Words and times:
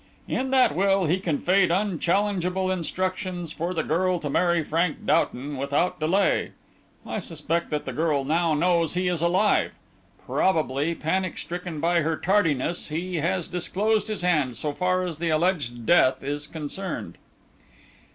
"In 0.27 0.49
that 0.49 0.75
will 0.75 1.05
he 1.05 1.19
conveyed 1.19 1.69
unchallengeable 1.69 2.71
instructions 2.71 3.53
for 3.53 3.71
the 3.71 3.83
girl 3.83 4.17
to 4.17 4.31
marry 4.31 4.63
Frank 4.63 5.05
Doughton 5.05 5.57
without 5.57 5.99
delay. 5.99 6.53
I 7.05 7.19
suspect 7.19 7.69
that 7.69 7.85
the 7.85 7.93
girl 7.93 8.25
now 8.25 8.55
knows 8.55 8.95
he 8.95 9.07
is 9.07 9.21
alive. 9.21 9.75
Probably, 10.25 10.95
panic 10.95 11.37
stricken 11.37 11.79
by 11.79 12.01
her 12.01 12.17
tardiness, 12.17 12.87
he 12.87 13.17
has 13.17 13.47
disclosed 13.47 14.07
his 14.07 14.23
hand 14.23 14.55
so 14.55 14.73
far 14.73 15.03
as 15.03 15.19
the 15.19 15.29
alleged 15.29 15.85
death 15.85 16.23
is 16.23 16.47
concerned." 16.47 17.19